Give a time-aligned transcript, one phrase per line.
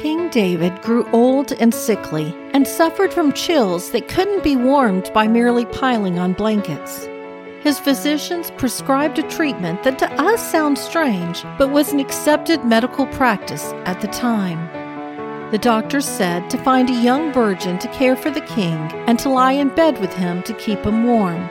[0.00, 5.28] King David grew old and sickly and suffered from chills that couldn't be warmed by
[5.28, 7.06] merely piling on blankets.
[7.62, 13.06] His physicians prescribed a treatment that to us sounds strange, but was an accepted medical
[13.08, 15.50] practice at the time.
[15.50, 19.28] The doctors said to find a young virgin to care for the king and to
[19.28, 21.46] lie in bed with him to keep him warm.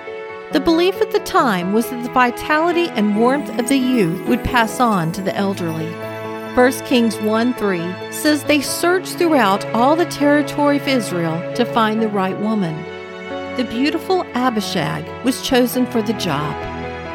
[0.54, 4.44] The belief at the time was that the vitality and warmth of the youth would
[4.44, 6.09] pass on to the elderly.
[6.60, 12.02] 1 Kings 1 3 says they searched throughout all the territory of Israel to find
[12.02, 12.76] the right woman.
[13.56, 16.54] The beautiful Abishag was chosen for the job.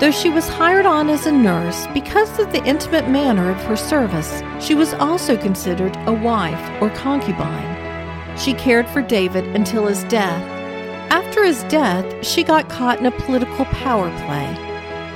[0.01, 3.77] Though she was hired on as a nurse because of the intimate manner of her
[3.77, 8.39] service, she was also considered a wife or concubine.
[8.39, 10.43] She cared for David until his death.
[11.13, 14.49] After his death, she got caught in a political power play.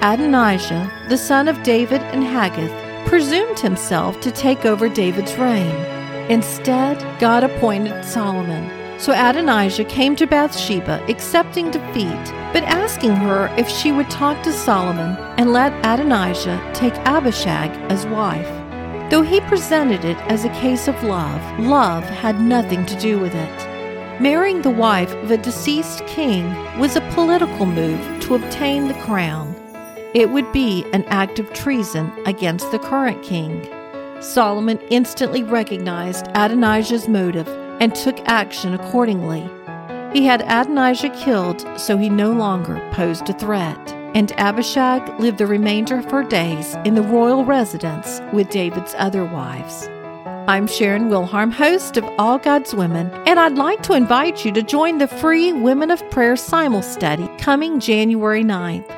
[0.02, 5.74] Adonijah, the son of David and Haggith, presumed himself to take over David's reign.
[6.30, 8.70] Instead, God appointed Solomon.
[9.00, 14.52] So Adonijah came to Bathsheba, accepting defeat, but asking her if she would talk to
[14.52, 18.46] Solomon and let Adonijah take Abishag as wife.
[19.10, 23.34] Though he presented it as a case of love, love had nothing to do with
[23.34, 24.20] it.
[24.20, 26.44] Marrying the wife of a deceased king
[26.78, 29.54] was a political move to obtain the crown.
[30.14, 33.68] It would be an act of treason against the current king.
[34.20, 37.46] Solomon instantly recognized Adonijah's motive
[37.78, 39.48] and took action accordingly.
[40.14, 43.78] He had Adonijah killed so he no longer posed a threat,
[44.14, 49.26] and Abishag lived the remainder of her days in the royal residence with David's other
[49.26, 49.88] wives.
[50.48, 54.62] I'm Sharon Wilharm, host of All God's Women, and I'd like to invite you to
[54.62, 58.97] join the free Women of Prayer Simul Study coming January 9th.